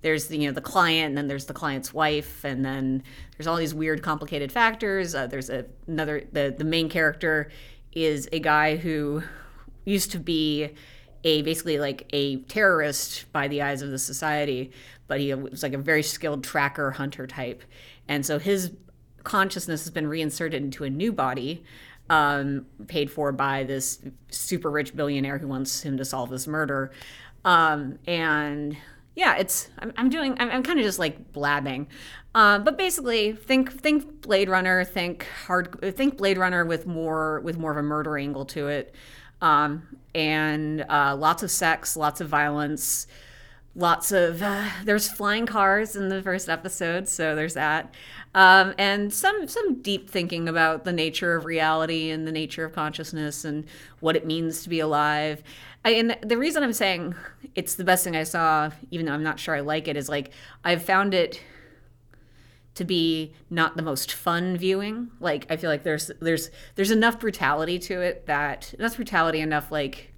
[0.00, 3.02] there's the, you know the client and then there's the client's wife and then
[3.36, 5.14] there's all these weird complicated factors.
[5.14, 7.50] Uh, there's a, another the the main character
[7.92, 9.22] is a guy who
[9.84, 10.70] used to be
[11.24, 14.70] a basically like a terrorist by the eyes of the society
[15.08, 17.64] but he was like a very skilled tracker hunter type.
[18.06, 18.72] And so his
[19.24, 21.64] consciousness has been reinserted into a new body
[22.10, 26.90] um, paid for by this super rich billionaire who wants him to solve this murder.
[27.44, 28.76] Um, and
[29.14, 31.88] yeah, it's I'm, I'm doing I'm, I'm kind of just like blabbing,
[32.34, 37.58] uh, but basically think think Blade Runner, think hard think Blade Runner with more with
[37.58, 38.94] more of a murder angle to it,
[39.40, 39.82] um,
[40.14, 43.06] and uh, lots of sex, lots of violence
[43.74, 47.94] lots of uh, there's flying cars in the first episode so there's that.
[48.34, 52.72] Um, and some some deep thinking about the nature of reality and the nature of
[52.72, 53.64] consciousness and
[54.00, 55.42] what it means to be alive.
[55.84, 57.14] I, and the reason i'm saying
[57.54, 60.08] it's the best thing i saw even though i'm not sure i like it is
[60.08, 60.32] like
[60.64, 61.40] i've found it
[62.78, 65.10] to be not the most fun viewing.
[65.18, 69.72] Like i feel like there's there's there's enough brutality to it that enough brutality enough
[69.72, 70.14] like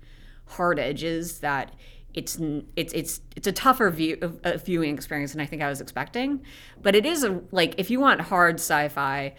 [0.46, 1.74] hard edges that
[2.14, 2.38] it's
[2.76, 6.42] it's it's it's a tougher view a viewing experience than I think I was expecting,
[6.82, 9.34] but it is a like if you want hard sci-fi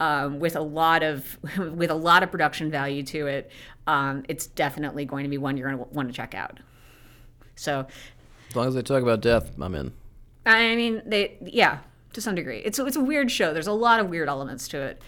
[0.00, 3.50] um, with a lot of with a lot of production value to it,
[3.86, 6.60] um, it's definitely going to be one you're going to want to check out.
[7.54, 7.86] So,
[8.48, 9.92] as long as they talk about death, I'm in.
[10.44, 11.78] I mean, they yeah,
[12.12, 12.58] to some degree.
[12.58, 13.52] It's it's a weird show.
[13.52, 15.02] There's a lot of weird elements to it,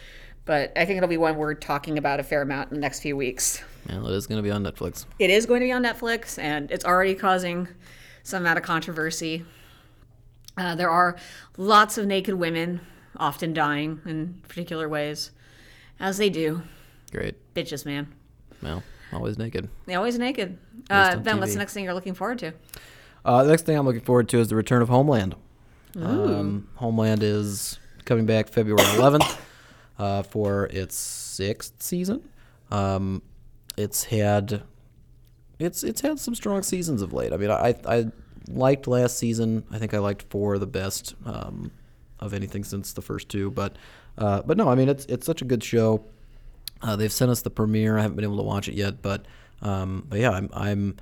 [0.45, 3.01] but I think it'll be one we're talking about a fair amount in the next
[3.01, 3.63] few weeks.
[3.89, 5.05] Yeah, it is going to be on Netflix.
[5.19, 7.69] It is going to be on Netflix, and it's already causing
[8.23, 9.45] some amount of controversy.
[10.57, 11.17] Uh, there are
[11.57, 12.81] lots of naked women,
[13.17, 15.31] often dying in particular ways,
[16.01, 16.63] as they do.
[17.11, 17.37] Great.
[17.55, 18.13] Bitches, man.
[18.63, 19.69] Well, always naked.
[19.87, 20.59] They always naked.
[20.91, 22.53] Uh, ben, what's the next thing you're looking forward to?
[23.25, 25.35] Uh, the next thing I'm looking forward to is the return of Homeland.
[26.01, 29.39] Um, Homeland is coming back February 11th
[29.99, 32.29] uh, for its sixth season.
[32.71, 33.23] Um,
[33.79, 34.63] it's had
[35.59, 37.33] it's it's had some strong seasons of late.
[37.33, 38.07] I mean, I I
[38.49, 39.65] liked last season.
[39.71, 41.71] I think I liked four the best um,
[42.19, 43.51] of anything since the first two.
[43.51, 43.77] But
[44.19, 46.05] uh, but no, I mean it's it's such a good show.
[46.83, 47.99] Uh, they've sent us the premiere.
[47.99, 49.27] I haven't been able to watch it yet, but
[49.63, 50.97] um, but yeah, I'm I'm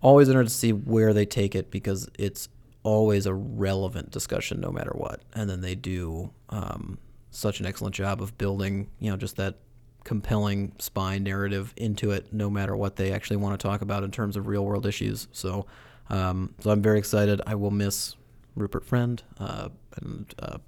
[0.00, 2.48] always interested to see where they take it because it's
[2.82, 5.22] always a relevant discussion no matter what.
[5.32, 6.98] And then they do um,
[7.30, 9.56] such an excellent job of building, you know, just that
[10.04, 14.10] compelling spy narrative into it no matter what they actually want to talk about in
[14.10, 15.28] terms of real world issues.
[15.32, 15.66] So,
[16.10, 17.40] um, so I'm very excited.
[17.46, 18.14] I will miss
[18.54, 20.58] Rupert Friend uh, and uh,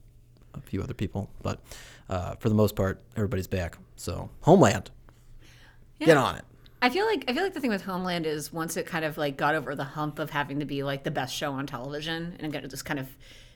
[0.55, 1.61] a few other people, but
[2.09, 3.79] uh, for the most part, everybody's back.
[3.97, 4.91] So, Homeland,
[6.01, 6.45] get on it.
[6.83, 9.19] I feel like I feel like the thing with Homeland is once it kind of
[9.19, 12.37] like got over the hump of having to be like the best show on television,
[12.39, 13.09] and it just kind of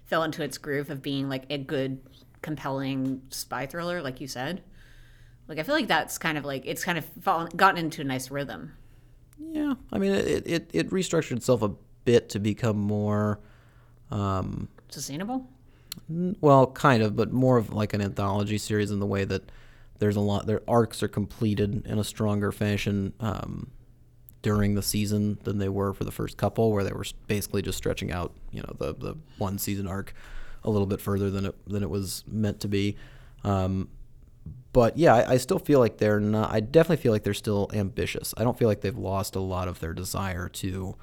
[0.06, 2.00] fell into its groove of being like a good,
[2.42, 4.62] compelling spy thriller, like you said.
[5.50, 8.04] Like I feel like that's kind of like it's kind of fallen, gotten into a
[8.04, 8.72] nice rhythm.
[9.50, 11.72] Yeah, I mean, it, it, it restructured itself a
[12.04, 13.40] bit to become more,
[14.12, 15.48] um, Sustainable.
[16.08, 19.50] well, kind of, but more of like an anthology series in the way that
[19.98, 23.72] there's a lot, their arcs are completed in a stronger fashion um,
[24.42, 27.76] during the season than they were for the first couple, where they were basically just
[27.76, 30.14] stretching out, you know, the, the one season arc
[30.62, 32.96] a little bit further than it than it was meant to be.
[33.42, 33.88] Um,
[34.72, 36.52] but yeah, I, I still feel like they're not.
[36.52, 38.32] I definitely feel like they're still ambitious.
[38.36, 40.96] I don't feel like they've lost a lot of their desire to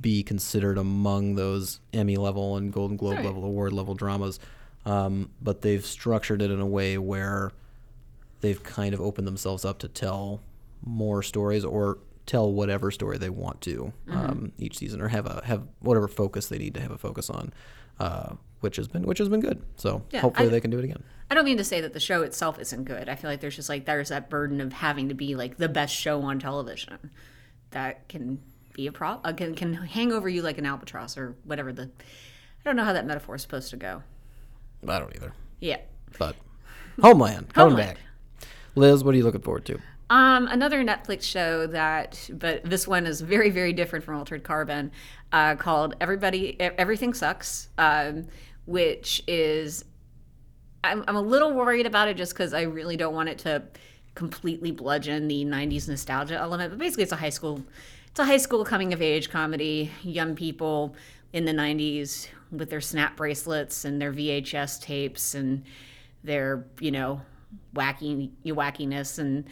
[0.00, 3.24] be considered among those Emmy level and Golden Globe Right.
[3.26, 4.38] level, award level dramas.
[4.86, 7.50] Um, but they've structured it in a way where
[8.40, 10.40] they've kind of opened themselves up to tell
[10.82, 14.16] more stories or tell whatever story they want to Mm-hmm.
[14.16, 17.28] um, each season, or have a have whatever focus they need to have a focus
[17.28, 17.52] on,
[17.98, 19.62] uh, which has been which has been good.
[19.76, 21.02] So Yeah, hopefully I- they can do it again.
[21.30, 23.08] I don't mean to say that the show itself isn't good.
[23.08, 25.68] I feel like there's just like there's that burden of having to be like the
[25.68, 27.10] best show on television
[27.70, 28.40] that can
[28.72, 29.36] be a problem.
[29.36, 31.84] Can can hang over you like an albatross or whatever the.
[31.84, 34.02] I don't know how that metaphor is supposed to go.
[34.86, 35.32] I don't either.
[35.60, 35.78] Yeah.
[36.18, 36.36] But
[37.00, 37.98] Homeland coming Homeland.
[37.98, 38.48] back.
[38.74, 39.78] Liz, what are you looking forward to?
[40.10, 44.90] Um, another Netflix show that, but this one is very, very different from Altered Carbon,
[45.32, 48.26] uh, called Everybody, Everything Sucks, um,
[48.70, 49.84] which is,
[50.84, 53.64] I'm, I'm a little worried about it just because I really don't want it to
[54.14, 56.70] completely bludgeon the 90s nostalgia element.
[56.70, 57.64] But basically, it's a high school,
[58.06, 60.94] it's a high school coming of age comedy, young people
[61.32, 65.64] in the 90s with their snap bracelets and their VHS tapes and
[66.22, 67.22] their, you know,
[67.74, 69.44] wacky wackiness and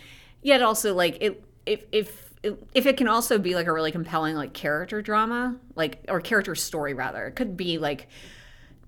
[0.42, 2.32] yet also like it if if
[2.72, 6.54] if it can also be like a really compelling like character drama like or character
[6.54, 8.06] story rather it could be like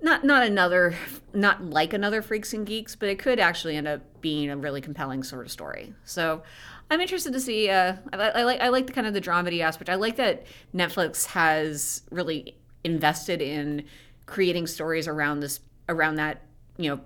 [0.02, 0.94] not not another
[1.32, 4.80] not like another freaks and geeks but it could actually end up being a really
[4.80, 5.94] compelling sort of story.
[6.04, 6.42] So
[6.90, 9.60] i'm interested to see uh i, I like i like the kind of the dramedy
[9.60, 9.88] aspect.
[9.90, 13.84] I like that netflix has really invested in
[14.26, 16.42] creating stories around this around that
[16.76, 17.00] you know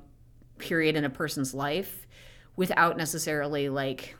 [0.58, 2.06] period in a person's life
[2.56, 4.16] without necessarily like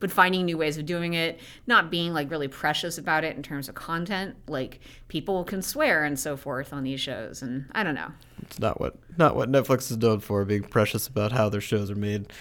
[0.00, 3.42] but finding new ways of doing it not being like really precious about it in
[3.42, 7.82] terms of content like people can swear and so forth on these shows and i
[7.82, 8.10] don't know
[8.42, 11.90] It's not what not what Netflix is known for, being precious about how their shows
[11.90, 12.32] are made.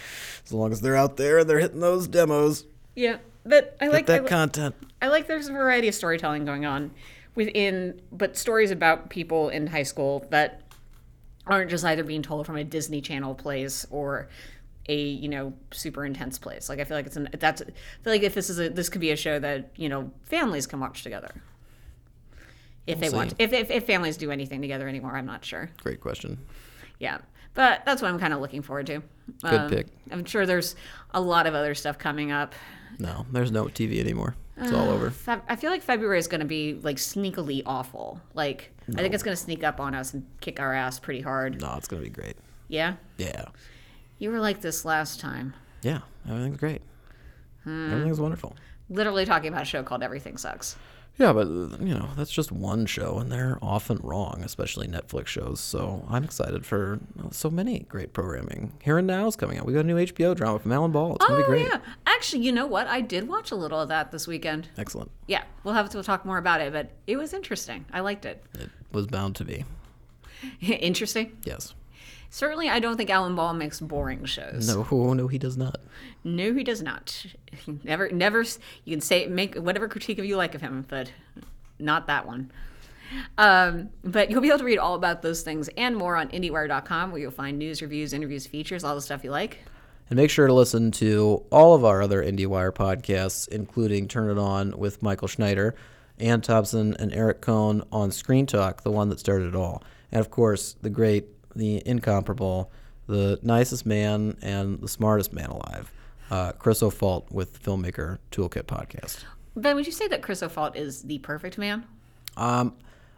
[0.45, 2.63] As long as they're out there and they're hitting those demos,
[2.95, 4.76] yeah but i like that I, content.
[5.02, 6.91] I like there's a variety of storytelling going on
[7.36, 10.62] within but stories about people in high school that
[11.48, 14.30] aren't just either being told from a disney channel place or
[14.89, 17.65] a you know super intense place like i feel like it's an that's i
[18.04, 20.65] feel like if this is a this could be a show that you know families
[20.67, 21.30] can watch together
[22.88, 25.69] if We'll they want if, if if families do anything together anymore i'm not sure
[25.84, 26.38] Great question.
[26.99, 27.19] yeah
[27.54, 29.02] but that's what i'm kind of looking forward to
[29.43, 29.88] Good um, pick.
[30.12, 30.75] i'm sure there's
[31.13, 32.54] a lot of other stuff coming up
[32.97, 34.36] No, there's no TV anymore.
[34.58, 35.10] It's all uh, over.
[35.10, 38.19] Feb- I feel like February is going to be like sneakily awful.
[38.34, 41.21] Like I think it's going to sneak up on us and kick our ass pretty
[41.21, 41.62] hard.
[41.62, 42.36] No, it's gonna be great.
[42.67, 43.45] Yeah, Yeah,
[44.19, 45.53] you were like this last time.
[45.82, 46.82] yeah, everything's great.
[47.63, 47.91] Hmm.
[47.91, 48.55] Everything's wonderful.
[48.89, 50.76] Literally talking about a show called Everything Sucks.
[51.17, 55.59] Yeah, but you know that's just one show, and they're often wrong, especially Netflix shows.
[55.59, 56.99] So I'm excited for
[57.32, 58.72] so many great programming.
[58.82, 59.65] Here and Now is coming out.
[59.65, 61.17] We got a new HBO drama from Alan Ball.
[61.17, 61.67] It's gonna be Oh great.
[61.67, 62.88] yeah, actually, you know what?
[62.88, 64.70] I did watch a little of that this weekend.
[64.78, 65.11] Excellent.
[65.28, 67.84] Yeah, we'll have to talk more about it, but it was interesting.
[67.91, 68.41] I liked it.
[68.57, 69.65] It was bound to be.
[70.61, 71.38] interesting.
[71.43, 71.74] Yes.
[72.32, 74.67] Certainly, I don't think Alan Ball makes boring shows.
[74.67, 75.80] No, no, he does not.
[76.23, 77.25] No, he does not.
[77.84, 78.41] Never, never.
[78.86, 81.11] You can say make whatever critique of you like of him, but
[81.80, 82.51] not that one.
[83.38, 87.11] Um, but you'll be able to read all about those things and more on IndieWire.com,
[87.11, 89.59] where you'll find news, reviews, interviews, features, all the stuff you like.
[90.09, 94.39] And make sure to listen to all of our other IndieWire podcasts, including Turn It
[94.39, 95.75] On with Michael Schneider,
[96.19, 99.84] Anne Thompson, and Eric Kohn on Screen Talk, the one that started it all.
[100.11, 101.25] And of course, the great,
[101.56, 102.72] the incomparable,
[103.08, 105.91] the nicest man, and the smartest man alive,
[106.32, 109.24] uh, Chris O'Falt with Filmmaker Toolkit Podcast.
[109.56, 111.84] Ben, would you say that Chris O'Falt is the perfect man?
[112.38, 112.76] Um,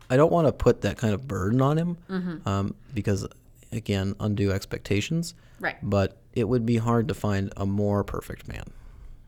[0.10, 3.28] I don't want to put that kind of burden on him um, because,
[3.72, 5.36] again, undue expectations.
[5.60, 5.78] Right.
[5.82, 8.64] But it would be hard to find a more perfect man,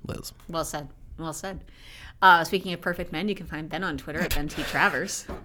[0.08, 0.34] Liz.
[0.50, 0.90] Well said.
[1.18, 1.64] Well said.
[2.22, 4.64] Uh, speaking of perfect men, you can find Ben on Twitter at Ben T.
[4.64, 5.28] Travers.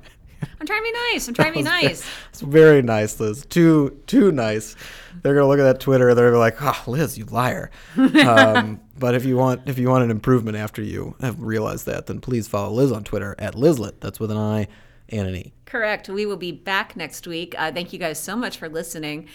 [0.60, 1.28] I'm trying to be nice.
[1.28, 2.04] I'm trying to be nice.
[2.30, 3.44] It's very nice, Liz.
[3.46, 4.76] Too too nice.
[5.22, 6.14] They're gonna look at that Twitter.
[6.14, 9.88] They're gonna be like, "Oh, Liz, you liar." um, but if you want if you
[9.88, 13.54] want an improvement after you have realized that, then please follow Liz on Twitter at
[13.54, 14.00] Lizlet.
[14.00, 14.68] That's with an I
[15.08, 15.52] and an E.
[15.64, 16.08] Correct.
[16.08, 17.54] We will be back next week.
[17.58, 19.28] Uh, thank you guys so much for listening.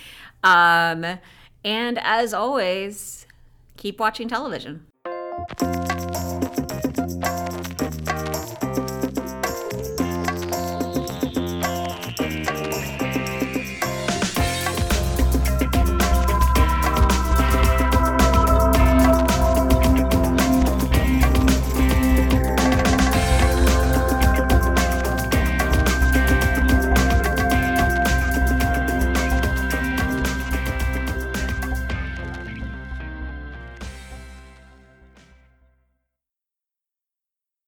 [0.43, 1.19] Um,
[1.63, 3.25] and as always,
[3.77, 4.85] keep watching television.